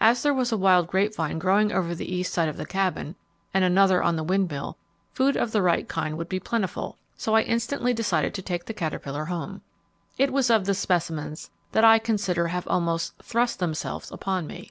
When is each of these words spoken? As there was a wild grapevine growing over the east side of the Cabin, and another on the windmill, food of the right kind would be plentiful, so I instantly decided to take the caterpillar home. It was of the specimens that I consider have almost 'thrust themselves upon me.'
As 0.00 0.22
there 0.22 0.32
was 0.32 0.52
a 0.52 0.56
wild 0.56 0.86
grapevine 0.86 1.40
growing 1.40 1.72
over 1.72 1.92
the 1.92 2.14
east 2.14 2.32
side 2.32 2.48
of 2.48 2.56
the 2.56 2.64
Cabin, 2.66 3.16
and 3.52 3.64
another 3.64 4.00
on 4.00 4.14
the 4.14 4.22
windmill, 4.22 4.76
food 5.12 5.36
of 5.36 5.50
the 5.50 5.60
right 5.60 5.88
kind 5.88 6.16
would 6.16 6.28
be 6.28 6.38
plentiful, 6.38 6.98
so 7.16 7.34
I 7.34 7.40
instantly 7.42 7.92
decided 7.92 8.32
to 8.34 8.42
take 8.42 8.66
the 8.66 8.72
caterpillar 8.72 9.24
home. 9.24 9.62
It 10.18 10.32
was 10.32 10.50
of 10.50 10.66
the 10.66 10.74
specimens 10.74 11.50
that 11.72 11.84
I 11.84 11.98
consider 11.98 12.46
have 12.46 12.68
almost 12.68 13.16
'thrust 13.20 13.58
themselves 13.58 14.12
upon 14.12 14.46
me.' 14.46 14.70